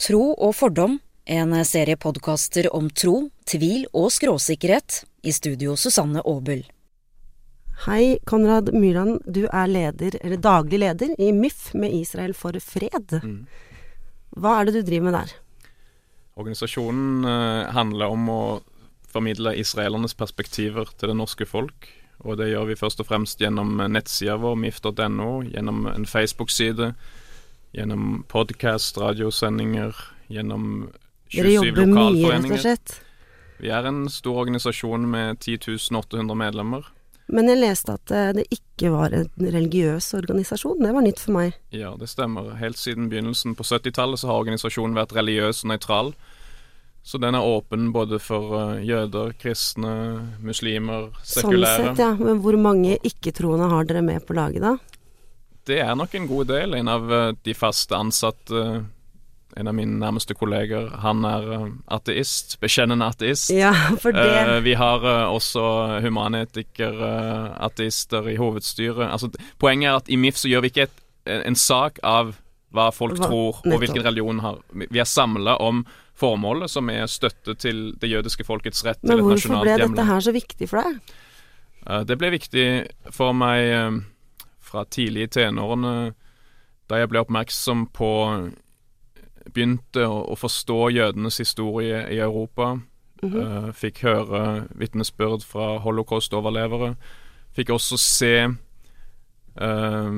[0.00, 0.94] Tro og fordom,
[1.28, 5.02] en serie podkaster om tro, tvil og skråsikkerhet.
[5.20, 6.62] I studio Susanne Aabel.
[7.84, 9.20] Hei, Konrad Myrland.
[9.28, 13.12] Du er leder, eller daglig leder i MIF med Israel for fred.
[13.20, 13.44] Mm.
[14.40, 15.36] Hva er det du driver med der?
[16.40, 18.42] Organisasjonen eh, handler om å
[19.12, 21.92] formidle israelernes perspektiver til det norske folk.
[22.24, 26.94] Og det gjør vi først og fremst gjennom nettsida vår, mif.no, gjennom en Facebook-side,
[27.76, 29.94] gjennom podkast, radiosendinger,
[30.28, 30.88] gjennom
[31.30, 31.36] 27 lokalforeninger.
[31.36, 32.96] Dere jobber mye, rett og slett.
[33.60, 35.58] Vi er en stor organisasjon med 10
[36.00, 36.88] 800 medlemmer.
[37.30, 40.80] Men jeg leste at eh, det ikke var en religiøs organisasjon.
[40.82, 41.54] Det var nytt for meg.
[41.70, 42.48] Ja, det stemmer.
[42.58, 46.12] Helt siden begynnelsen på 70-tallet så har organisasjonen vært religiøs og nøytral.
[47.06, 49.92] Så den er åpen både for eh, jøder, kristne,
[50.42, 51.92] muslimer, Sånn sekulære.
[51.92, 52.10] sett, ja.
[52.18, 54.74] Men hvor mange ikke-troende har dere med på laget, da?
[55.66, 56.74] Det er nok en god del.
[56.74, 58.62] En av eh, de faste ansatte,
[59.56, 61.64] en av mine nærmeste kolleger, han er eh,
[61.96, 62.56] ateist.
[62.62, 63.50] Bekjennende ateist.
[63.54, 69.06] Ja, for det Eh, vi har eh, også humanetiker, eh, ateister i hovedstyret.
[69.10, 71.02] Altså, poenget er at i MIF så gjør vi ikke et,
[71.44, 72.36] en sak av
[72.72, 74.60] hva folk Hva- tror, og hvilken religion har.
[74.72, 75.84] Vi er samla om
[76.20, 80.04] formålet, som er støtte til det jødiske folkets rett Men til et hvorfor ble dette
[80.06, 80.98] her så viktig for deg?
[81.86, 82.66] Eh, Det ble viktig
[83.16, 84.00] for meg eh,
[84.70, 86.12] fra tidlig i tenårene,
[86.90, 88.10] da jeg ble oppmerksom på
[89.50, 92.74] Begynte å, å forstå jødenes historie i Europa.
[93.22, 93.36] Mhm.
[93.40, 96.94] uh, Fikk høre vitnesbyrd fra holocaust-overlevere.
[97.56, 100.10] Fikk også se uh,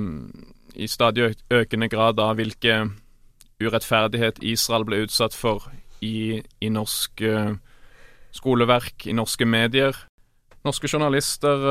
[0.75, 2.91] i stadig økende grad da hvilke
[3.63, 5.71] urettferdighet Israel ble utsatt for
[6.03, 7.53] i, i norsk eh,
[8.35, 9.95] skoleverk, i norske medier.
[10.67, 11.63] Norske journalister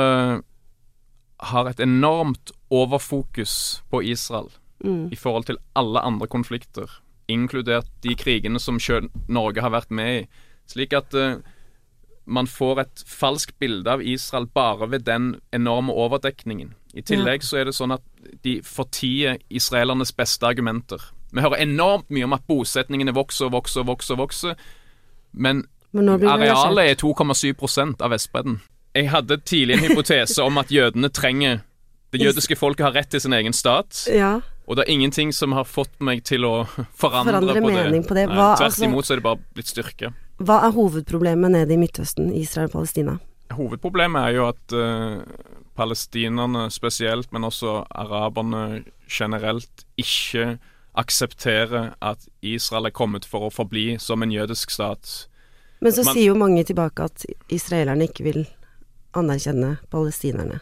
[1.51, 4.49] har et enormt overfokus på Israel
[4.83, 5.09] Mm.
[5.11, 10.21] i forhold til alle andre konflikter, inkludert de krigene som selv Norge har vært med
[10.21, 10.27] i.
[10.67, 11.37] Slik at uh,
[12.25, 16.73] man får et falskt bilde av Israel bare ved den enorme overdekningen.
[16.93, 18.03] I tillegg så er det sånn at
[18.43, 21.01] de fortier israelernes beste argumenter.
[21.31, 24.55] Vi hører enormt mye om at bosetningene vokser og vokser og vokser, vokser,
[25.31, 28.61] men Men Arealet er 2,7% av Vestbredden.
[28.95, 31.59] Jeg hadde tidlig en hypotese om at jødene trenger
[32.11, 34.41] Det jødiske folket har rett til sin egen stat, Ja.
[34.67, 38.07] og det er ingenting som har fått meg til å forandre, Forandre på det.
[38.07, 38.27] på det.
[38.29, 40.13] Hva, tvert altså- imot så er det bare blitt styrke.
[40.41, 43.19] Hva er hovedproblemet nede i Midtøsten, Israel og Palestina?
[43.51, 45.23] Hovedproblemet er jo at uh,
[45.77, 50.57] palestinerne spesielt, men også araberne generelt, ikke
[50.95, 55.27] aksepterer at Israel er kommet for å forbli som en jødisk stat.
[55.81, 58.47] Men så Man- sier jo mange tilbake at israelerne ikke vil
[59.13, 60.59] anerkjenne palestinerne.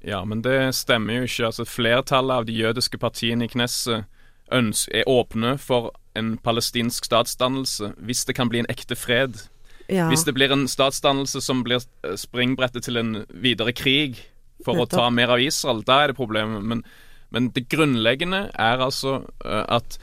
[0.00, 1.48] Ja, men det stemmer jo ikke.
[1.50, 4.06] Altså, flertallet av de jødiske partiene i Knesset
[4.48, 9.42] er åpne for en palestinsk statsdannelse hvis det kan bli en ekte fred.
[9.88, 10.08] Ja.
[10.08, 14.20] Hvis det blir en statsdannelse som blir eh, springbrettet til en videre krig
[14.64, 16.64] for å ta mer av Israel, da er det problemet.
[16.64, 16.82] Men,
[17.30, 19.98] men det grunnleggende er altså eh, at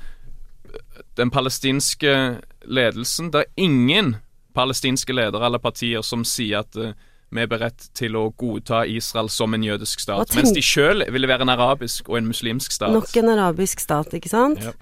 [1.15, 4.15] den palestinske ledelsen Det er ingen
[4.55, 6.95] palestinske ledere eller partier som sier at eh,
[7.33, 11.29] vi er beredt til å godta Israel som en jødisk stat, mens de sjøl ville
[11.29, 12.93] være en arabisk og en muslimsk stat.
[12.93, 14.61] Nok en arabisk stat, ikke sant?
[14.63, 14.75] Ja.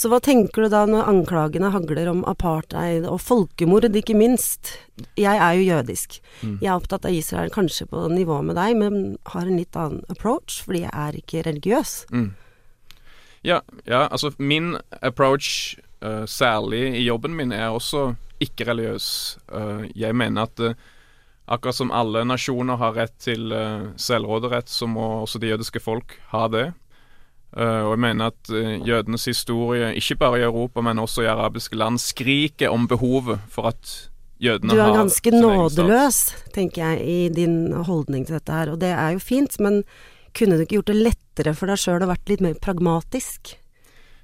[0.00, 4.76] Så hva tenker du da når anklagene hagler om apartheid og folkemord, ikke minst?
[5.18, 6.20] Jeg er jo jødisk.
[6.40, 6.58] Mm.
[6.62, 10.04] Jeg er opptatt av Israel kanskje på nivå med deg, men har en litt annen
[10.12, 11.94] approach, fordi jeg er ikke religiøs.
[12.14, 12.30] Mm.
[13.46, 19.06] Ja, ja, altså min approach, uh, særlig i jobben min, er også ikke-religiøs.
[19.52, 20.74] Uh, jeg mener at eh,
[21.50, 26.14] akkurat som alle nasjoner har rett til eh, selvråderett, så må også det jødiske folk
[26.30, 26.68] ha det.
[27.56, 31.30] Eh, og jeg mener at eh, jødenes historie, ikke bare i Europa, men også i
[31.32, 33.96] arabiske land, skriker om behovet for at
[34.38, 36.20] jødene har Du er ganske nådeløs,
[36.54, 38.70] tenker jeg, i din holdning til dette her.
[38.70, 39.82] Og det er jo fint, men
[40.36, 43.56] kunne du ikke gjort det lettere for deg sjøl og vært litt mer pragmatisk?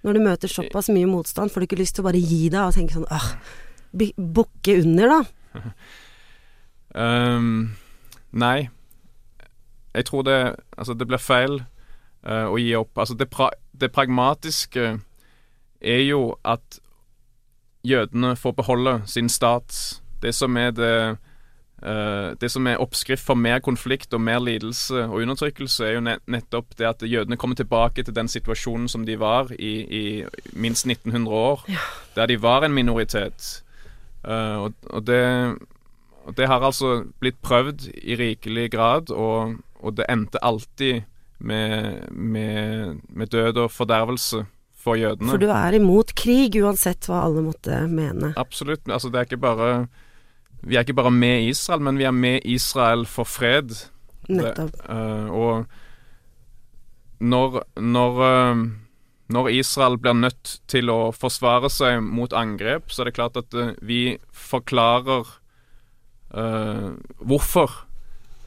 [0.06, 2.62] Når du møter såpass mye motstand, får du ikke lyst til å bare gi deg
[2.62, 3.30] og tenke sånn åh,
[4.14, 5.64] bukke under, da?
[6.96, 7.76] Ehm,
[8.32, 8.68] nei.
[9.94, 11.62] Jeg tror det Altså, det blir feil
[12.28, 12.98] uh, å gi opp.
[12.98, 14.98] Altså, det, pra det pragmatiske
[15.80, 16.80] er jo at
[17.84, 20.00] jødene får beholde sin stat.
[20.22, 21.16] Det som er det
[21.84, 26.04] uh, Det som er oppskrift for mer konflikt og mer lidelse og undertrykkelse, er jo
[26.26, 30.86] nettopp det at jødene kommer tilbake til den situasjonen som de var i, i minst
[30.86, 31.64] 1900 år,
[32.16, 33.62] der de var en minoritet.
[34.24, 35.56] Uh, og, og det
[36.26, 41.04] og det har altså blitt prøvd i rikelig grad, og, og det endte alltid
[41.38, 44.42] med, med, med død og fordervelse
[44.86, 45.30] for jødene.
[45.30, 48.32] For du er imot krig, uansett hva alle måtte mene.
[48.40, 48.86] Absolutt.
[48.88, 49.70] Altså, det er ikke bare
[50.66, 53.70] Vi er ikke bare med Israel, men vi er med Israel for fred.
[54.26, 54.72] Nettopp.
[54.72, 55.66] Det, uh, og
[57.22, 58.64] når, når, uh,
[59.30, 63.54] når Israel blir nødt til å forsvare seg mot angrep, så er det klart at
[63.54, 65.28] uh, vi forklarer
[66.30, 67.82] hvorfor.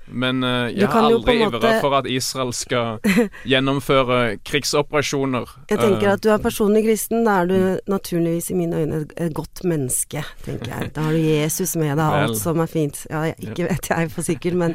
[0.10, 0.42] Men
[0.74, 1.72] jeg har aldri ivra måte...
[1.84, 2.98] for at Israel skal
[3.46, 5.46] gjennomføre krigsoperasjoner.
[5.70, 7.22] Jeg tenker at du er personlig kristen.
[7.28, 7.60] Da er du
[7.94, 10.90] naturligvis i mine øyne et godt menneske, tenker jeg.
[10.96, 13.04] Da har du Jesus med deg, alt som er fint.
[13.12, 14.74] Ja, ikke vet jeg for sikkert, men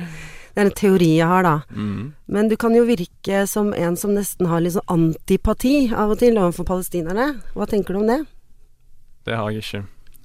[0.54, 1.56] det er en teori jeg har, da.
[1.74, 2.12] Mm.
[2.30, 6.22] Men du kan jo virke som en som nesten har litt sånn antipati av og
[6.22, 7.42] til overfor palestinerne.
[7.58, 8.20] Hva tenker du om det?
[9.26, 9.82] Det har jeg ikke.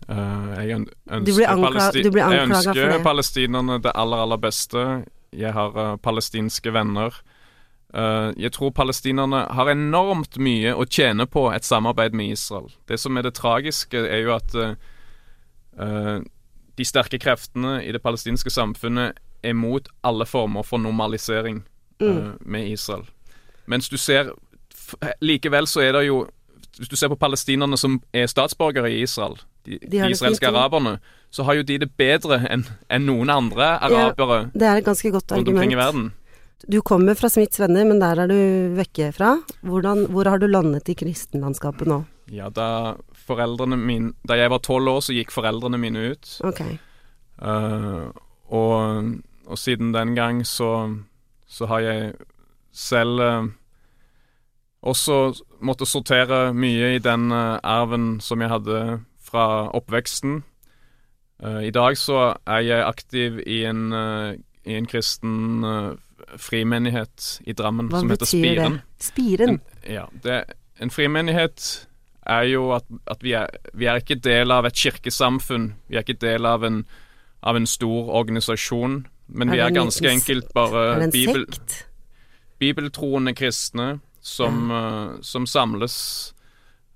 [0.09, 1.81] Uh, jeg ønsker, du anklaga
[2.33, 4.85] jeg ønsker palestinerne det aller, aller beste.
[5.37, 7.13] Jeg har uh, palestinske venner.
[7.93, 12.71] Uh, jeg tror palestinerne har enormt mye å tjene på et samarbeid med Israel.
[12.89, 14.57] Det som er det tragiske, er jo at
[15.79, 19.15] de sterke kreftene i det palestinske samfunnet
[19.47, 21.61] er mot alle former for normalisering
[22.01, 22.41] mm.
[22.43, 23.05] med Israel.
[23.65, 24.33] Mens du ser
[25.21, 26.25] Likevel så er det jo
[26.77, 29.37] Hvis du ser på palestinerne som er statsborgere i Israel,
[29.69, 30.97] de, de, de israelske araberne,
[31.29, 34.87] så har jo de det bedre enn en noen andre arabere ja, det er et
[34.87, 36.09] ganske godt rundt omkring i verden.
[36.67, 38.39] Du kommer fra Smiths venner, men der er du
[38.75, 39.37] vekke fra.
[39.63, 42.01] Hvordan, hvor har du landet i kristenlandskapet nå?
[42.33, 42.97] Ja, da
[43.29, 46.33] foreldrene mine Da jeg var tolv år, så gikk foreldrene mine ut.
[46.49, 46.75] Okay.
[47.39, 48.11] Uh,
[48.51, 49.15] og
[49.49, 50.95] og siden den gang så,
[51.47, 52.13] så har jeg
[52.71, 53.47] selv uh,
[54.81, 60.41] også måtte sortere mye i den uh, arven som jeg hadde fra oppveksten.
[61.43, 64.33] Uh, I dag så er jeg aktiv i en, uh,
[64.65, 65.93] i en kristen uh,
[66.37, 68.79] frimenighet i Drammen Hva som heter Spiren.
[68.81, 69.05] Det?
[69.05, 69.49] Spiren?
[69.49, 70.05] En, ja.
[70.23, 70.43] Det,
[70.81, 71.87] en frimenighet
[72.27, 75.73] er jo at, at vi, er, vi, er, ikke del av et kirkesamfunn.
[75.87, 76.83] Vi er ikke del av en,
[77.41, 79.05] av en stor organisasjon.
[79.29, 81.45] Men vi er, ganske enkelt bare bibel,
[82.59, 84.81] bibeltroende kristne som, ja.
[84.81, 85.95] uh, som samles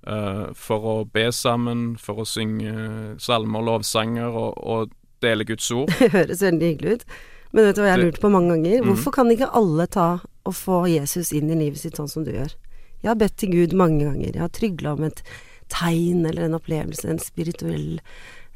[0.04, 2.74] for å be sammen, for å synge
[3.22, 4.92] salmer, lovsanger og, og
[5.24, 5.92] dele Guds ord.
[6.00, 7.06] Det høres veldig hyggelig ut.
[7.54, 8.80] Men vet du hva jeg har lurt på mange ganger?
[8.82, 8.90] Mm.
[8.90, 10.08] Hvorfor kan ikke alle ta
[10.44, 12.52] og få Jesus inn i livet sitt sånn som du gjør?
[13.04, 14.32] Jeg har bedt til Gud mange ganger.
[14.32, 15.22] Jeg har trygla om et
[15.72, 18.00] tegn eller en opplevelse, en spirituell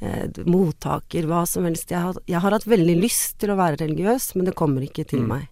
[0.00, 1.92] eh, mottaker, hva som helst.
[1.94, 5.06] Jeg har, jeg har, hatt veldig lyst til å være religiøs, men det kommer ikke
[5.08, 5.30] til mm.
[5.30, 5.46] meg.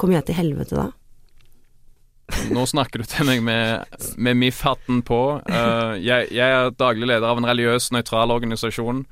[0.00, 0.88] Kommer jeg til helvete da?
[2.50, 5.20] Nå snakker du til meg med, med MIF-hatten på.
[5.46, 9.04] Uh, jeg, jeg, er daglig leder av en religiøs, nøytral organisasjon.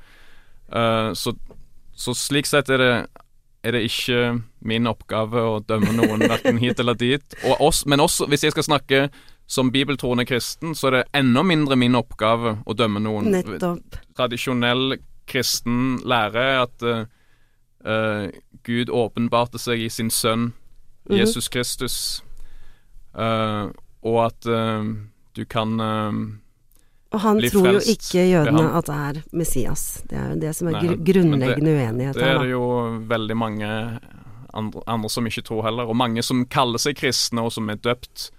[0.67, 1.35] Uh, så,
[1.95, 2.95] så, slik sett er det,
[3.63, 4.19] er det ikke
[4.67, 7.39] min oppgave å dømme noen verken hit eller dit.
[7.55, 9.01] Også, men også, hvis jeg skal snakke
[9.47, 13.29] som bibeltroende kristen, så er det enda mindre min oppgave å dømme noen.
[13.31, 13.99] Nettopp.
[14.17, 14.97] Tradisjonell
[15.29, 18.27] kristen lære er at uh,
[18.65, 20.51] Gud åpenbarte seg i sin sønn
[21.09, 21.15] mm.
[21.15, 22.23] Jesus Kristus,
[23.15, 23.71] uh,
[24.05, 24.91] og at uh,
[25.35, 25.79] du kan
[27.15, 29.83] og han tror jo ikke jødene at det er Messias.
[30.09, 32.17] Det er jo det som er Nei, grunnleggende det, uenighet.
[32.17, 32.65] Det er det jo
[33.07, 33.69] veldig mange
[34.55, 35.87] andre, andre, som ikke tror heller.
[35.87, 38.29] Og mange som kaller seg kristne, og som er døpt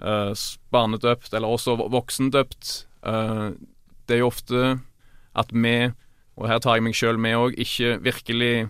[0.00, 0.32] uh,
[0.72, 2.72] barnedøpt, eller også voksendøpt.
[3.06, 3.52] Uh,
[4.08, 4.78] det er jo ofte
[5.38, 5.76] at vi,
[6.38, 8.68] og her tar jeg meg sjøl med òg, ikke virkelig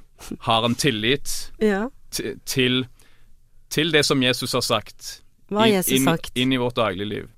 [0.48, 1.86] har en tillit ja.
[2.10, 2.86] til,
[3.70, 5.22] til, det som Jesus har sagt.
[5.48, 6.32] Hva har Jesus inn, sagt?
[6.38, 7.28] Inn i vårt dagligliv.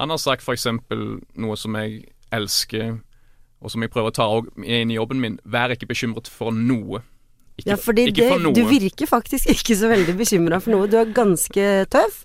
[0.00, 0.66] Han har sagt f.eks.
[1.40, 2.02] noe som jeg
[2.34, 2.96] elsker,
[3.62, 4.26] og som jeg prøver å ta
[4.64, 5.38] inn i jobben min.
[5.48, 7.02] Vær ikke bekymret for noe.
[7.56, 10.90] Ikke, ja, fordi det, du virker faktisk ikke så veldig bekymra for noe.
[10.92, 12.24] Du er ganske tøff.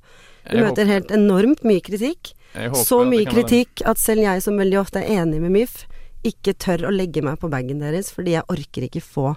[0.49, 2.33] Du møter helt enormt mye kritikk.
[2.75, 5.85] Så mye kritikk at selv jeg som veldig ofte er enig med MIF,
[6.27, 9.31] ikke tør å legge meg på bagen deres, fordi jeg orker ikke få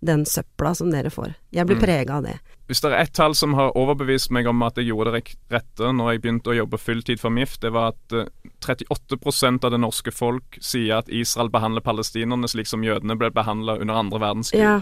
[0.00, 1.34] den søpla som dere får.
[1.52, 1.84] Jeg blir mm.
[1.84, 2.38] prega av det.
[2.70, 5.90] Hvis det er ett tall som har overbevist meg om at jeg gjorde det rette
[5.92, 8.14] når jeg begynte å jobbe fulltid for MIF, det var at
[8.62, 13.32] 38 eh, av det norske folk sier at Israel behandler palestinerne slik som jødene ble
[13.34, 14.62] behandla under andre verdenskrig.
[14.62, 14.78] Ja.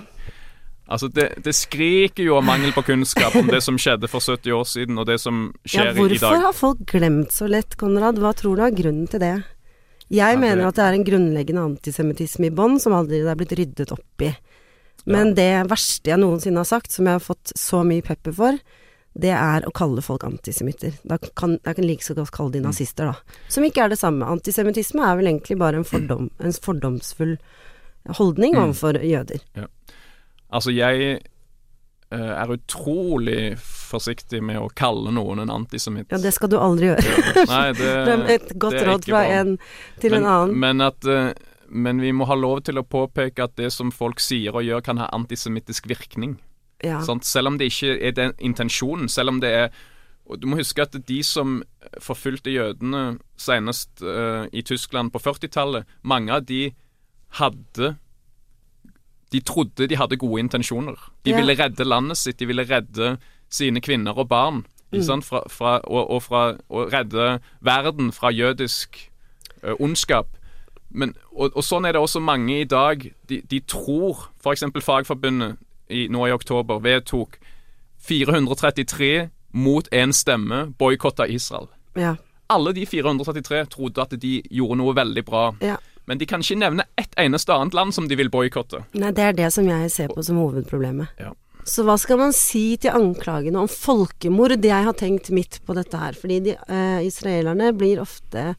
[0.88, 4.54] Altså, det, det, skriker jo av mangel på kunnskap om det som skjedde for 70
[4.56, 6.12] år siden, og det som skjer ja, i dag.
[6.14, 8.20] Hvorfor har folk glemt så lett, Konrad?
[8.22, 9.34] Hva tror du er grunnen til det?
[10.08, 10.70] Jeg ja, mener det...
[10.70, 14.32] at det er en grunnleggende antisemittisme i bånn som aldri er blitt ryddet opp i.
[15.08, 18.58] Men det verste jeg noensinne har sagt, som jeg har fått så mye pepper for,
[19.18, 20.98] det er å kalle folk antisemitter.
[21.02, 22.68] Da kan kan like så godt kalle de mm.
[22.68, 23.40] nazister, da.
[23.50, 24.28] Som ikke er det samme.
[24.28, 27.34] Antisemittisme er vel egentlig bare en, fordom, en fordomsfull
[28.18, 28.62] holdning mm.
[28.62, 29.42] overfor jøder.
[29.58, 29.66] Ja.
[30.48, 36.12] Altså, jeg eh, er utrolig forsiktig med å kalle noen en antisemitt.
[36.14, 37.44] Ja, det skal du aldri gjøre.
[37.50, 39.56] Nei, det, Det er et godt råd fra en
[40.00, 40.58] til men, en annen.
[40.62, 41.32] Men, at, eh,
[41.68, 44.80] men vi må ha lov til å påpeke at det som folk sier og gjør,
[44.84, 46.38] kan ha antisemittisk virkning.
[46.84, 47.00] Ja.
[47.22, 49.08] Selv om det ikke er den intensjonen.
[49.08, 49.70] Selv om det er
[50.28, 51.62] og Du må huske at de som
[52.04, 56.74] forfulgte jødene senest uh, i Tyskland på 40-tallet, mange av de
[57.40, 57.96] hadde
[59.32, 60.96] De trodde de hadde gode intensjoner.
[61.24, 61.36] De Ja.
[61.36, 63.18] ville redde landet sitt, de ville redde
[63.50, 64.64] sine kvinner og barn.
[64.92, 65.22] Mm.
[65.22, 69.10] Fra, fra, og, og, fra, og redde verden fra jødisk
[69.64, 70.28] uh, ondskap.
[70.88, 73.04] Men, og, og sånn er det også mange i dag.
[73.28, 74.64] De, de tror F.eks.
[74.84, 77.38] Fagforbundet i, nå i oktober vedtok
[78.08, 79.28] 433
[79.58, 81.68] mot én stemme boikotta Israel.
[81.96, 82.16] ja.
[82.48, 85.42] Alle de 433 trodde at de gjorde noe veldig bra.
[85.60, 85.74] Ja.
[86.08, 88.80] Men de kan ikke nevne ett eneste annet land som de vil boikotte.
[88.96, 91.12] Nei, det er det som jeg ser på som hovedproblemet.
[91.20, 91.34] Ja.
[91.68, 94.56] Så hva skal man si til anklagene om folkemord?
[94.64, 96.16] Jeg har tenkt midt på dette her.
[96.16, 98.54] Fordi de, eh, israelerne blir ofte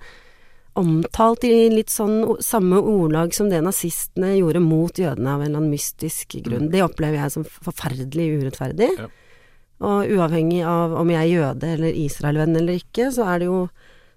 [0.78, 5.58] omtalt i litt sånn samme ordlag som det nazistene gjorde mot jødene av en eller
[5.64, 6.70] annen mystisk grunn.
[6.72, 8.92] Det opplever jeg som forferdelig urettferdig.
[9.00, 9.08] Ja.
[9.80, 13.70] Og uavhengig av om jeg er jøde eller Israel-venn eller ikke, så er det jo,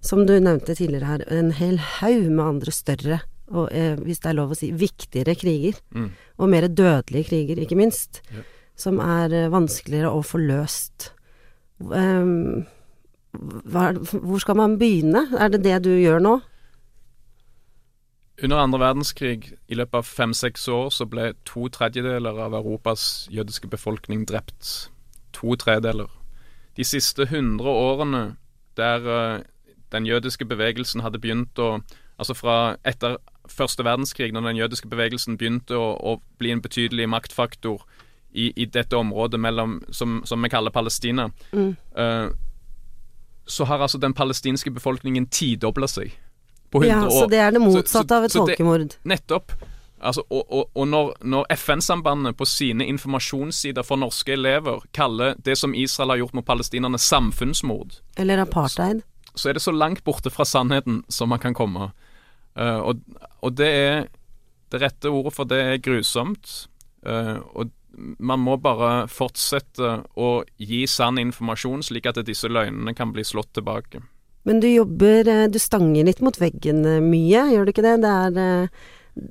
[0.02, 3.20] som du nevnte tidligere her, en hel haug med andre større,
[3.52, 6.10] og eh, hvis det er lov å si, viktigere kriger Mm.
[6.38, 8.42] og mer dødelige kriger, ikke minst, Ja.
[8.74, 11.12] som er eh, vanskeligere å få løst.
[11.92, 12.66] Ehm,
[13.32, 15.26] hva, hvor skal man begynne?
[15.38, 16.40] Er det det du gjør nå?
[18.42, 23.68] Under andre verdenskrig, i løpet av fem-seks år, så ble to tredjedeler av Europas jødiske
[23.70, 24.90] befolkning drept.
[25.36, 26.10] To tredeler.
[26.76, 28.22] De siste hundre årene
[28.76, 29.42] der eh,
[29.92, 31.80] den jødiske bevegelsen hadde begynt å
[32.20, 33.16] Altså fra etter
[33.50, 37.80] første verdenskrig, når den jødiske bevegelsen begynte å, å bli en betydelig maktfaktor
[38.30, 41.72] i, i dette området mellom, som, som vi kaller Palestina, Mm.
[41.96, 42.28] eh,
[43.46, 46.12] så har altså den palestinske befolkningen tidobla seg
[46.70, 48.96] på 100 Ja, så det er det Så- så- motsatte av et så folkemord.
[49.04, 49.52] Nettopp.
[50.02, 55.56] Altså, og og, og når, når FN-sambandet på sine informasjonssider for norske elever kaller det
[55.58, 59.02] som Israel har gjort mot palestinerne, samfunnsmord, Eller apartheid.
[59.36, 61.92] så er det så langt borte fra sannheten som man kan komme.
[62.58, 63.00] Uh, og,
[63.42, 64.06] og det er
[64.72, 66.66] Det rette ordet for det er grusomt.
[67.06, 67.70] Uh, og
[68.18, 73.52] man må bare fortsette å gi sann informasjon, slik at disse løgnene kan bli slått
[73.58, 74.02] tilbake.
[74.42, 77.98] Men du jobber eh, Du stanger litt mot veggen eh, mye, gjør du ikke det?
[78.02, 78.82] Det er eh,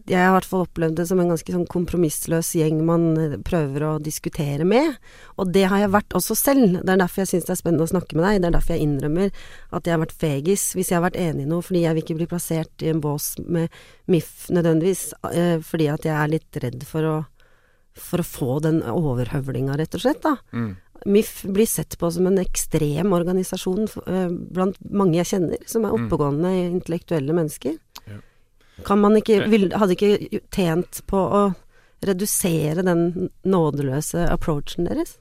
[0.08, 3.10] Jeg har i hvert fall opplevd det som en ganske sånn kompromissløs gjeng man
[3.48, 4.94] prøver å diskutere med.
[5.42, 6.78] Og det har jeg vært også selv.
[6.80, 8.44] Det er derfor jeg syns det er spennende å snakke med deg.
[8.44, 9.34] Det er derfor jeg innrømmer
[9.74, 12.06] at jeg har vært fegis hvis jeg har vært enig i noe, fordi jeg vil
[12.06, 13.74] ikke bli plassert i en bås med
[14.12, 15.04] MIF nødvendigvis,
[15.66, 17.18] fordi at jeg er litt redd for å
[17.98, 20.36] for å få den overhøvlinga, rett og slett, da.
[20.54, 20.76] Mm.
[21.12, 25.92] MIF blir sett på som en ekstrem organisasjon eh, blant mange jeg kjenner, som er
[25.96, 26.06] Mm.
[26.06, 27.78] oppegående, intellektuelle mennesker.
[28.08, 28.20] Ja.
[28.86, 31.42] Kan man ikke, vil, hadde ikke tjent på å
[32.06, 35.18] redusere den nådeløse approachen deres?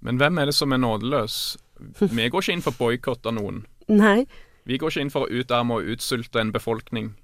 [0.00, 1.56] Men hvem er det som er nådeløs?
[2.00, 3.64] Vi går ikke inn for boikott av noen.
[3.88, 4.26] Nei.
[4.68, 7.14] Vi går ikke inn for å utarme og utsulte en befolkning.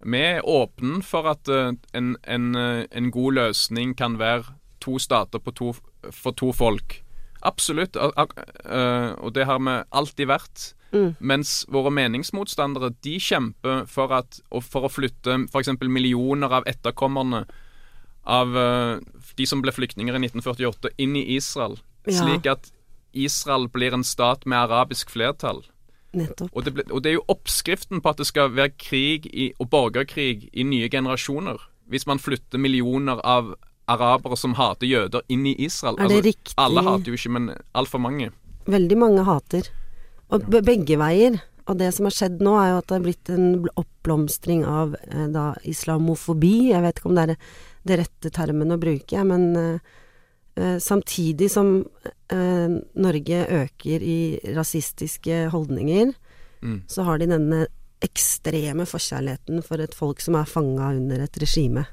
[0.00, 4.98] Vi er åpne for at eh, en, en, eh, en god løsning kan være to
[4.98, 5.74] stater på to,
[6.10, 7.02] for to folk.
[7.44, 10.72] Absolutt, eh, og det har vi alltid vært.
[10.90, 11.14] Mm.
[11.20, 15.76] Mens våre meningsmotstandere de kjemper for, at, for å flytte f.eks.
[15.86, 17.44] millioner av etterkommerne
[18.30, 18.56] av
[19.38, 21.78] de som ble flyktninger i 1948, inn i Israel.
[22.04, 22.18] Ja.
[22.18, 22.72] Slik at
[23.16, 25.62] Israel blir en stat med arabisk flertall.
[26.12, 26.50] Nettopp.
[26.56, 29.52] Og det, ble, og det er jo oppskriften på at det skal være krig i,
[29.62, 31.60] og borgerkrig i nye generasjoner.
[31.90, 33.52] Hvis man flytter millioner av
[33.90, 35.96] arabere som hater jøder, inn i Israel.
[35.98, 36.54] Altså, Er det riktig?
[36.62, 38.30] Alle hater jo ikke, men altfor mange.
[38.70, 39.70] Veldig mange hater.
[40.30, 41.40] Og be- begge veier.
[41.70, 43.48] Og det som har skjedd nå, er jo at det har blitt en
[43.78, 46.70] oppblomstring av eh, da islamofobi.
[46.72, 49.98] Jeg vet ikke om det er det, rette termen å bruke, men eh,
[50.82, 51.84] samtidig som
[52.32, 52.68] eh,
[53.00, 54.18] Norge øker i
[54.56, 56.14] rasistiske holdninger,
[56.62, 56.82] Mm.
[56.86, 57.66] så har de denne
[58.04, 61.86] ekstreme forkjærligheten for et folk som er fanga under et regime.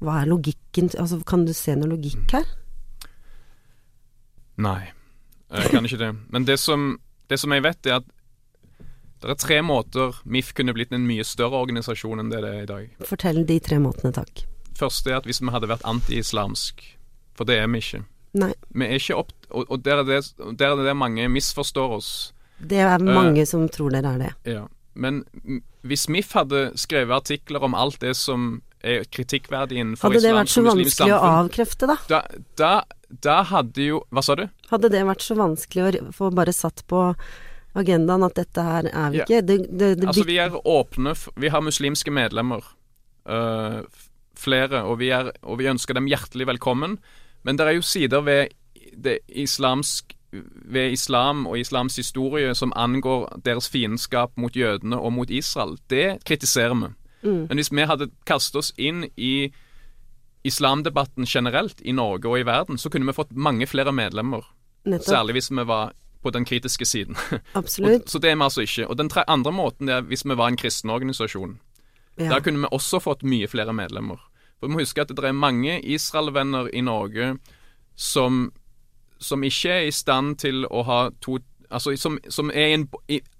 [0.00, 2.46] Hva er logikken Altså, kan du se noe logikk her?
[4.62, 4.92] Nei,
[5.52, 6.10] jeg kan ikke det.
[6.32, 6.98] Men det som,
[7.28, 8.08] det som jeg vet, er at
[9.22, 12.62] det er tre måter MIF kunne blitt en mye større organisasjon enn det det er
[12.64, 12.88] i dag.
[13.06, 14.44] Fortell de tre måtene, takk.
[14.78, 16.80] Første er at hvis vi hadde vært anti-islamsk,
[17.38, 18.04] for det er vi ikke.
[18.40, 19.32] Nei, Vi er ikke opp...
[19.52, 20.20] Og, og der, er det,
[20.58, 22.10] der er det mange misforstår oss.
[22.58, 24.32] det er mange som tror dere er det.
[24.54, 24.62] Ja.
[24.94, 25.22] Men
[25.82, 30.52] hvis MIF hadde skrevet artikler om alt det som er kritikkverdig innenfor Hadde det vært
[30.52, 31.96] så vanskelig å avkrefte, da?
[32.10, 32.20] da,
[32.58, 32.72] da,
[33.22, 34.46] da hadde jo Hva sa du?
[34.72, 37.04] Hadde det vært så vanskelig å få bare satt på
[37.78, 39.26] agendaen at dette her er vi Ja.
[39.26, 39.42] ikke?
[39.48, 42.66] Det, det, det, Altså, vi er åpne Vi har muslimske medlemmer.
[43.22, 43.86] Uh,
[44.36, 46.98] flere, og vi, er, og vi ønsker dem hjertelig velkommen.
[47.42, 48.52] Men det er jo sider ved
[48.92, 50.14] det islamsk
[50.64, 55.76] ved islam og islams historie som angår deres fiendskap mot jødene og mot Israel.
[55.90, 56.92] Det kritiserer vi.
[57.22, 57.46] Mm.
[57.48, 59.52] Men hvis vi hadde kastet oss inn i
[60.44, 64.46] islamdebatten generelt i Norge og i verden, så kunne vi fått mange flere medlemmer.
[64.84, 65.08] nettopp.
[65.08, 67.16] Særlig hvis vi var på den kritiske siden.
[67.54, 68.02] Absolutt.
[68.02, 68.88] Og, så det er vi altså ikke.
[68.88, 71.60] Og den andre måten det er hvis vi var en kristen organisasjon.
[72.18, 72.28] Ja.
[72.28, 74.20] Der kunne vi også fått mye flere medlemmer.
[74.62, 77.32] For Vi må huske at det er mange Israel-venner i Norge
[77.98, 78.52] som,
[79.18, 81.38] som ikke er i stand til å ha to
[81.72, 82.82] Altså som, som er en,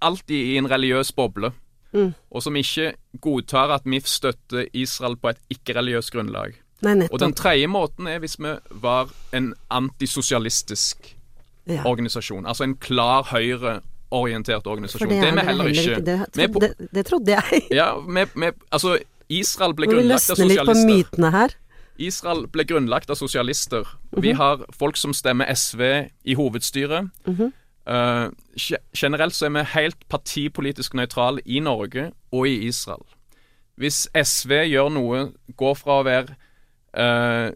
[0.01, 1.51] alltid i en religiøs boble.
[1.93, 2.15] Mm.
[2.33, 6.55] Og som ikke godtar at MIF støtter Israel på et ikke-religiøst grunnlag.
[6.81, 11.15] Nei, Og den tredje måten er hvis vi var en antisosialistisk
[11.69, 11.83] Ja.
[11.85, 12.45] organisasjon.
[12.45, 15.09] Altså en klar høyreorientert For organisasjon.
[15.09, 16.05] det Det er vi heller, heller ikke.
[16.05, 17.61] Det, Vi er på- det, det trodde jeg.
[17.71, 18.97] Ja, vi, vi, altså
[19.39, 21.55] Israel ble Må vi grunnlagt av løsne litt på mytene her?
[22.01, 23.85] Israel ble grunnlagt av sosialister.
[24.11, 24.21] Mhm.
[24.21, 27.09] Vi har folk som stemmer SV i hovedstyret.
[27.27, 27.51] Mm -hmm.
[27.87, 28.31] uh,
[28.93, 33.05] generelt så er vi helt partipolitisk nøytrale i Norge og i Israel.
[33.77, 36.35] Hvis SV gjør noe, går fra å være
[36.97, 37.51] uh,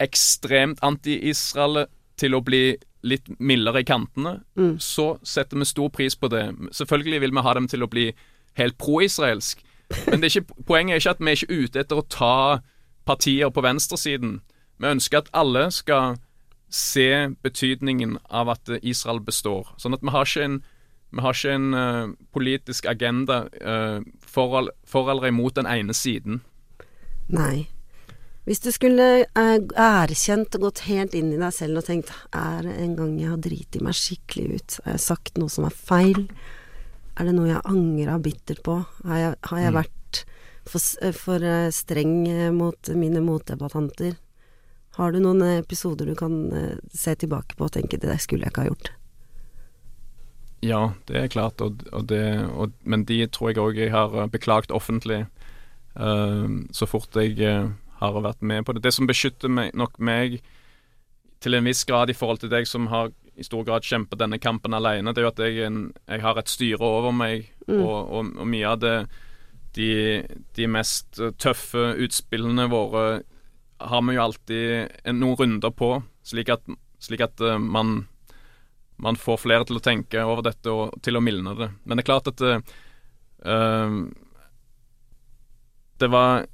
[0.00, 4.78] ekstremt anti-Israel til å bli litt mildere i kantene, Mm.
[4.78, 6.54] så setter vi stor pris på det.
[6.72, 8.12] Selvfølgelig vil vi ha dem til å bli
[8.54, 9.62] helt pro-israelsk.
[10.08, 12.36] Men er ikke, poenget er ikke at vi er ikke ute etter å ta
[13.08, 14.40] partier på venstresiden.
[14.78, 16.16] Vi ønsker at alle skal
[16.72, 19.74] se betydningen av at Israel består.
[19.76, 20.56] Sånn at vi har ikke en,
[21.20, 26.40] har ikke en uh, politisk agenda uh, for, for eller imot den ene siden.
[27.32, 27.68] Nei.
[28.42, 32.64] Hvis du skulle eh, erkjent og gått helt inn i deg selv og tenkt Er
[32.66, 34.78] det en gang jeg har driti meg skikkelig ut?
[34.82, 36.24] Har jeg sagt noe som er feil?
[37.18, 38.78] Er det noe jeg angra bittert på?
[39.04, 39.78] Har jeg, har jeg Mm.
[39.82, 40.24] vært
[40.64, 44.16] for, eh, for eh, streng eh, mot mine motdebattanter?
[44.96, 46.34] Har du noen episoder du kan
[46.92, 48.90] se tilbake på og tenke det der skulle jeg ikke ha gjort?
[50.62, 52.20] Ja, det er klart, og, og det,
[52.52, 55.26] og, men de tror jeg òg jeg har beklagt offentlig
[55.96, 57.40] uh, så fort jeg
[57.98, 58.82] har vært med på det.
[58.84, 60.42] Det som beskytter meg, nok meg
[61.40, 64.38] til en viss grad i forhold til deg som har i stor grad kjempe denne
[64.42, 65.72] kampen alene, det er jo at jeg,
[66.08, 67.78] jeg har et styre over meg, Mm.
[67.78, 68.94] og, og, og mye av det
[69.78, 69.90] de,
[70.58, 73.22] de mest eh, tøffe utspillene våre
[73.78, 75.92] har vi jo alltid noen runder på,
[76.26, 76.66] slik at,
[76.98, 78.08] slik at eh, man
[79.02, 81.70] man får flere til å tenke over dette og til å mildne det.
[81.84, 82.52] Men det er klart at det,
[83.46, 83.96] eh,
[85.98, 86.44] det var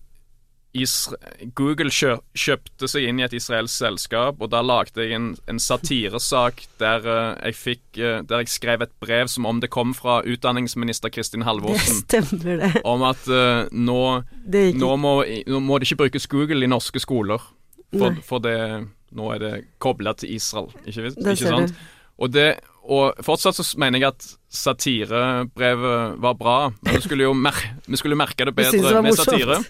[1.56, 5.58] Google kjø kjøpte seg inn i et israelsk selskap, og da lagde jeg en, en
[5.58, 10.20] satiresak der uh, jeg eh, Der jeg skrev et brev som om det kom fra
[10.22, 12.82] utdanningsminister Kristin Det stemmer, det.
[12.84, 17.00] om at uh, nå, Det nå, må, nå må det ikke brukes Google i norske
[17.00, 17.40] skoler,
[17.96, 18.58] for, for det,
[19.16, 21.78] nå er det kobla til Israel, ikke, ikke sant?
[22.18, 27.32] Og, det, og fortsatt så mener jeg at satirebrevet var bra, men vi skulle jo
[27.32, 29.62] mer, vi skulle merke det bedre det med satire.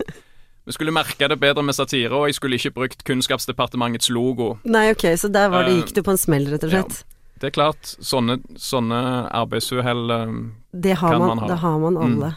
[0.69, 4.59] Vi skulle merke det bedre med satire, og jeg skulle ikke brukt Kunnskapsdepartementets logo.
[4.69, 6.83] Nei, ok, så der var det, Eh, gikk du på en smell, rett og ja.
[6.83, 7.05] slett.
[7.41, 8.99] Det er klart, sånne, sånne
[9.33, 10.35] arbeidsuhell eh,
[10.75, 11.49] Det har kan man, man ha.
[11.49, 12.05] det har man Mm.
[12.05, 12.31] alle.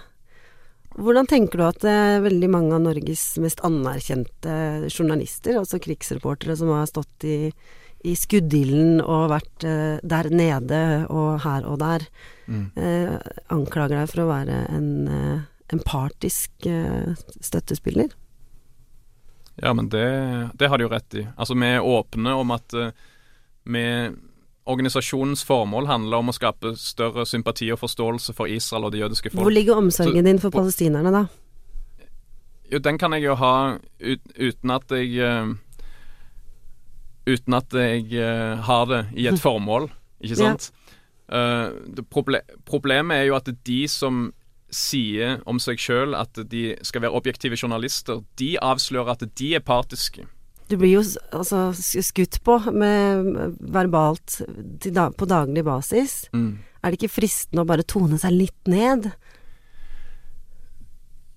[0.96, 4.56] Hvordan tenker du at eh, veldig mange av Norges mest anerkjente
[4.92, 7.52] journalister, altså krigsreportere som har stått i,
[8.04, 12.08] i skuddilden og vært eh, der nede og her og der,
[12.48, 12.66] mm.
[12.76, 13.16] eh,
[13.52, 15.40] anklager deg for å være en, eh,
[15.72, 16.52] en partisk
[17.42, 18.12] støttespiller?
[19.62, 20.06] Ja, men det,
[20.58, 21.28] det har de jo rett i.
[21.38, 22.92] Altså, vi er åpne om at eh,
[23.70, 23.86] vi
[24.72, 29.32] Organisasjonens formål handler om å skape større sympati og forståelse for Israel og det jødiske
[29.34, 29.42] folk.
[29.42, 31.24] Hvor ligger omsorgen din for palestinerne, da?
[32.72, 33.54] Jo, den kan jeg jo ha
[34.00, 35.54] ut, uten at jeg eh,
[37.30, 39.90] Uten at jeg eh, har det i et formål,
[40.24, 40.54] ikke Ja.
[40.54, 40.72] sant?
[41.32, 44.32] Eh, det proble problemet er jo at de som
[44.72, 49.66] sier om seg sjøl at de skal være objektive journalister, de avslører at de er
[49.66, 50.26] partiske.
[50.72, 51.04] Du blir jo
[51.36, 54.40] altså skutt på med verbalt
[54.88, 56.30] da, på daglig basis.
[56.32, 56.62] Mm.
[56.80, 59.10] Er det ikke fristende å bare tone seg litt ned?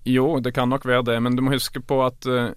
[0.07, 2.53] Jo, det kan nok være det, men du må huske på at uh,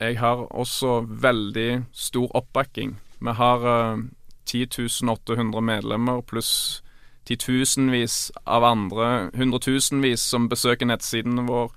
[0.00, 2.96] jeg har også veldig stor oppbakking.
[3.20, 4.00] Vi har uh,
[4.46, 6.82] 10 800 medlemmer pluss
[7.26, 11.72] titusenvis av andre, hundretusenvis som besøker nettsiden vår,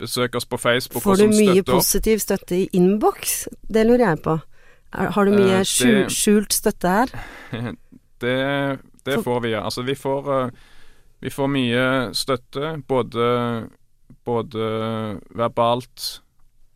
[0.00, 1.02] besøker oss på Facebook.
[1.02, 3.48] Får og du støtter mye du mye positiv støtte i innboks?
[3.68, 4.38] Det lurer jeg på.
[4.92, 7.08] Har du mye Eh, det- skjult støtte her?
[8.20, 9.62] Det, det får vi, ja.
[9.64, 10.50] Altså, vi får, eh,
[11.22, 11.84] vi får mye
[12.14, 13.68] støtte, både,
[14.24, 16.20] både verbalt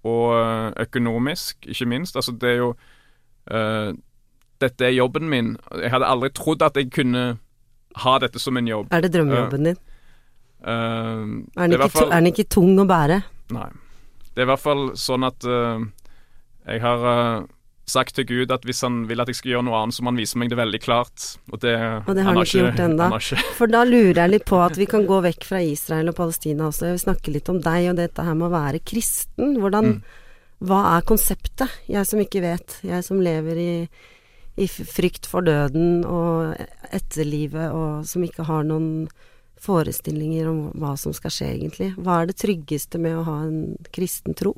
[0.04, 2.16] og eh, økonomisk, ikke minst.
[2.16, 2.74] Altså, det er jo
[3.52, 3.92] uh,
[4.60, 5.56] Dette er jobben min.
[5.82, 7.38] Jeg hadde aldri trodd at jeg kunne
[8.02, 8.88] ha dette som en jobb.
[8.92, 9.76] Er det drømmejobben din?
[10.64, 13.20] Uh, Er den, fall- er den ikke tung å bære?
[13.54, 13.68] Nei.
[14.34, 15.82] Det er i hvert fall sånn at uh,
[16.66, 17.44] jeg har uh,
[17.86, 20.10] sagt til Gud at hvis han vil at jeg skal gjøre noe annet, så må
[20.10, 21.26] han vise meg det veldig klart.
[21.52, 21.74] Og det,
[22.08, 23.10] Og det har han ikke gjort ennå.
[23.12, 26.16] har For da lurer jeg litt på at vi kan gå vekk fra Israel og
[26.18, 26.88] Palestina også.
[26.88, 29.56] Jeg vil snakke litt om deg og dette her med å være kristen.
[29.60, 30.04] Hvordan Mm.
[30.64, 31.68] Hva er konseptet?
[31.90, 32.78] Jeg som ikke vet.
[32.86, 33.72] Jeg som lever i,
[34.56, 36.54] i frykt for døden og
[36.94, 39.08] etterlivet, og som ikke har noen
[39.64, 41.90] forestillinger om hva som skal skje, egentlig.
[41.96, 44.54] Hva er det tryggeste med å ha en kristen tro?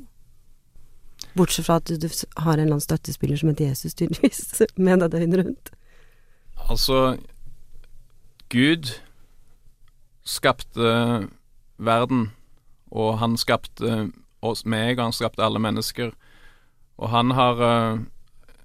[1.37, 5.01] Bortsett fra at du, du har en eller annen støttespiller som heter Jesus, tydeligvis, med
[5.01, 5.73] deg døgnet rundt.
[6.67, 7.17] Altså
[8.53, 8.93] Gud
[10.27, 11.27] skapte
[11.77, 12.29] verden,
[12.91, 14.09] og han skapte
[14.45, 16.13] oss, meg, og han skapte alle mennesker.
[16.97, 17.61] Og han har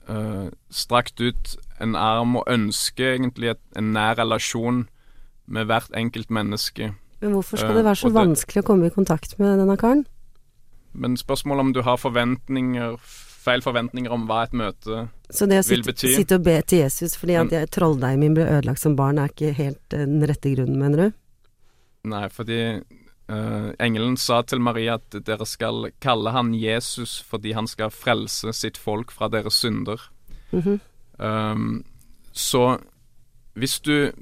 [0.08, 4.86] eh, strakt ut en arm og ønsker egentlig et, en nær relasjon
[5.46, 6.92] med hvert enkelt menneske.
[7.20, 9.58] Men hvorfor skal Eh, det være så uh, det- vanskelig å komme i kontakt med
[9.58, 10.06] denne karen?
[10.94, 12.96] Men spørsmålet om du har forventninger,
[13.42, 16.60] feil forventninger om hva et møte Så det å Vil sitte, bety- sitte og be
[16.62, 20.04] til Jesus fordi at jeg, trolldeigen min ble ødelagt som barn, er ikke helt eh,
[20.06, 21.12] den rette grunnen, mener du?
[22.04, 22.82] Nei, fordi
[23.32, 28.52] eh, engelen sa til Maria at dere skal kalle han Jesus fordi han skal frelse
[28.56, 30.00] sitt folk fra deres synder.
[30.52, 30.80] Mhm.
[31.18, 31.84] Um,
[32.32, 32.78] så
[33.54, 34.12] hvis du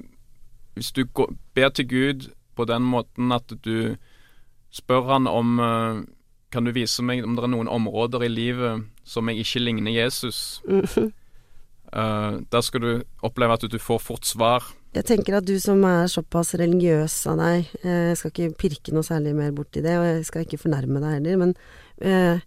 [0.73, 3.95] Hvis du går, ber til Gud på den måten at du
[4.69, 6.03] spør han om uh,
[6.51, 9.91] Kan du vise meg om det er noen områder i livet som jeg ikke ligner
[9.91, 10.61] Jesus?
[10.67, 11.13] Mhm.
[11.91, 14.63] Uh, da skal du oppleve at du får fort svar.
[14.91, 18.95] Jeg tenker at du som er såpass religiøs av deg, eh, jeg skal ikke pirke
[18.95, 21.53] noe særlig mer borti det, og jeg skal ikke fornærme deg heller, men
[22.03, 22.41] eh,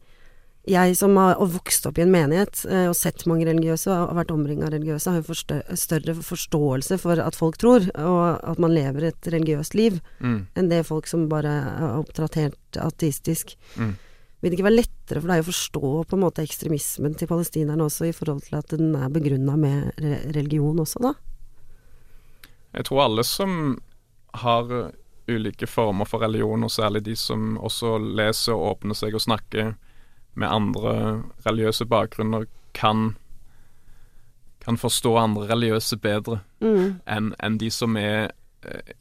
[0.68, 4.32] jeg som har vokst opp i en menighet eh, og sett mange religiøse og vært
[4.36, 9.08] omringa av religiøse, har jo større forståelse for at folk tror, og at man lever
[9.08, 10.46] et religiøst liv, Mm.
[10.56, 13.56] enn det folk som bare er oppdratt helt ateistisk.
[13.76, 13.96] Mm.
[14.40, 17.88] Vil det ikke være lettere for deg å forstå på en måte ekstremismen til palestinerne
[17.88, 19.94] også, i forhold til at den er begrunna med
[20.36, 21.14] religion også, da?
[22.74, 23.78] Jeg tror alle som
[24.34, 24.70] har
[25.30, 29.74] ulike former for religion, og særlig de som også leser og åpner seg og snakker
[30.34, 30.94] med andre
[31.46, 33.14] religiøse bakgrunner, kan,
[34.64, 37.00] kan forstå andre religiøse bedre Mm.
[37.06, 38.32] enn en de som er,
[38.66, 38.92] eh,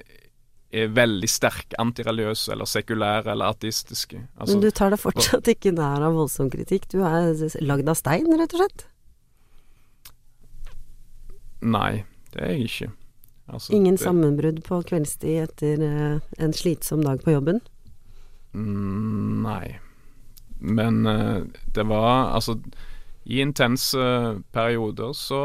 [0.72, 4.28] er veldig sterk antireligiøse eller sekulære eller ateistiske.
[4.38, 6.88] Altså, Men du tar deg fortsatt ikke nær av voldsom kritikk.
[6.92, 8.86] Du er lagd av stein, rett og slett.
[11.62, 12.92] Nei, det er jeg ikke.
[13.54, 17.62] Altså, Ingen det, sammenbrudd på kveldstid etter eh, en slitsom dag på jobben.
[18.54, 19.78] Mm, Nei.
[20.60, 21.42] Men eh,
[21.76, 22.58] det var Altså,
[23.26, 24.00] i intense
[24.52, 25.44] perioder så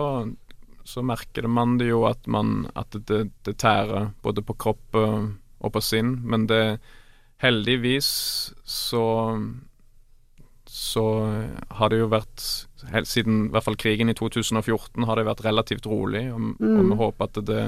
[0.89, 5.27] så merker man det jo at man At det, det tærer både på kropp eh,
[5.61, 6.79] og på sinn, men det
[7.43, 8.09] Heldigvis
[8.65, 9.03] så
[10.69, 11.03] så
[11.79, 12.43] har det jo vært
[12.93, 16.61] helt siden i hvert fall krigen i 2014 har det vært relativt rolig, og, og
[16.61, 16.91] Mm.
[16.91, 17.63] vi håper at det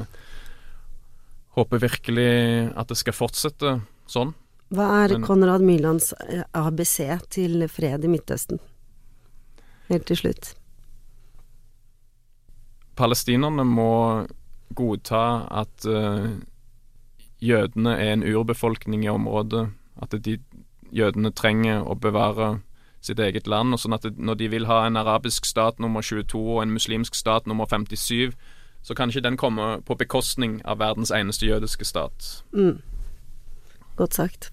[1.61, 2.31] Håper virkelig
[2.73, 3.75] at det skal fortsette
[4.09, 4.33] sånn.
[4.71, 8.61] Hva er Konrad Myrlands eh, ABC til fred i Midtøsten?
[9.91, 10.53] Helt til slutt.
[12.97, 13.91] Palestinerne må
[14.79, 16.31] godta at uh,
[17.43, 19.67] jødene er en urbefolkning i området.
[20.01, 20.39] At de
[20.95, 22.61] jødene trenger å bevare
[23.01, 23.75] sitt eget land.
[23.75, 26.73] og sånn at det, Når de vil ha en arabisk stat nummer 22 og en
[26.73, 28.37] muslimsk stat nummer 57,
[28.83, 32.43] så kan ikke den komme på bekostning av verdens eneste jødiske stat.
[32.57, 32.79] Mm.
[33.97, 34.51] Godt sagt.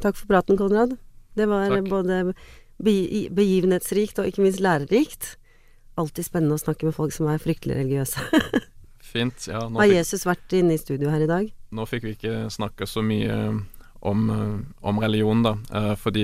[0.00, 0.96] Takk for praten, Konrad.
[1.36, 1.88] Det var Takk.
[1.90, 2.34] både
[3.36, 5.34] begivenhetsrikt og ikke minst lærerikt.
[5.96, 8.20] Alltid spennende å snakke med folk som er fryktelig religiøse.
[9.12, 9.46] Fint.
[9.48, 11.52] ja, nå Har Jesus vært inne i studio her i dag?
[11.76, 13.34] nå fikk vi ikke snakke så mye
[14.06, 16.22] om, eh, om religion, da, eh, fordi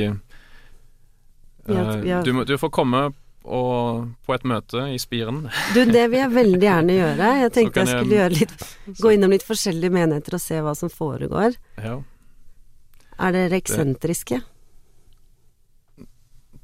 [1.66, 3.12] Vi har- eh, vi har- du, du får komme
[3.44, 5.44] og, på et møte i Spiren.
[5.74, 7.32] Du, det vil jeg veldig gjerne gjøre.
[7.42, 10.74] Jeg tenkte jeg, jeg skulle gjøre litt Gå innom litt forskjellige menigheter og se hva
[10.78, 11.58] som foregår.
[11.82, 11.98] Ja.
[13.22, 14.40] Er dere eksentriske?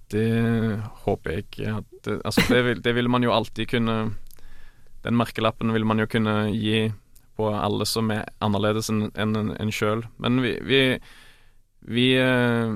[0.09, 1.75] Det håper jeg ikke.
[2.05, 3.99] Det, altså det, vil, det vil man jo alltid kunne
[5.05, 6.89] Den merkelappen vil man jo kunne gi
[7.39, 10.03] på alle som er annerledes enn en, en, en sjøl.
[10.19, 10.81] Men vi, vi,
[11.87, 12.73] vi eh,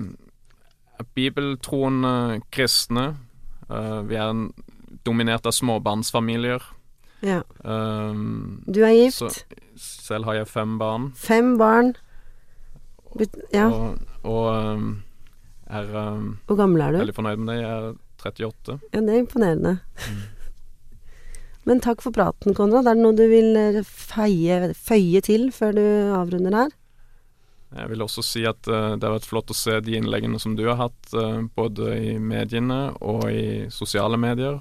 [1.16, 3.16] bibeltroende kristne.
[3.72, 4.46] Eh, vi er en,
[5.06, 6.62] dominert av småbarnsfamilier.
[7.22, 7.40] Ja.
[7.64, 9.22] Um, Du er gift.
[9.22, 9.30] så
[9.78, 11.12] selv har jeg fem barn.
[11.16, 11.94] Fem barn.
[13.16, 13.68] But- Ja.
[13.70, 15.02] Og, og um,
[15.70, 16.98] er um, Hvor gammel er du?
[16.98, 17.62] veldig fornøyd med det.
[17.62, 18.78] Jeg er 38.
[18.94, 19.78] Ja, det er imponerende.
[21.66, 22.86] Men takk for praten, Konrad.
[22.90, 25.82] Er det noe du vil eh, feie, føye til før du
[26.18, 26.72] avrunder her?
[27.72, 30.56] Jeg vil også si at uh, det har vært flott å se de innleggene som
[30.58, 34.60] du har hatt, uh, både i mediene og i sosiale medier.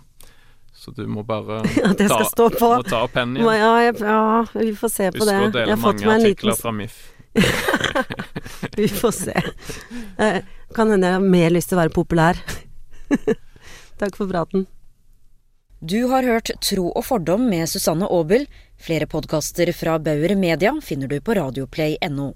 [0.72, 2.70] Så du må bare på?
[2.72, 3.52] må ta opp pennen igjen.
[3.60, 5.38] Ja, jeg, ja, vi får se på Husk det.
[5.38, 7.02] å Jeg dele mange artikler liten fra MIF.
[8.76, 9.34] Vi får se.
[10.20, 10.42] Uh,
[10.76, 12.40] Kan hende jeg har mer lyst til å være populær.
[14.02, 14.66] Takk for praten.
[15.82, 18.46] Du har hørt Tro og fordom med Susanne Aabel.
[18.82, 22.32] Flere podkaster fra Bauer Media finner du på radioplay.no.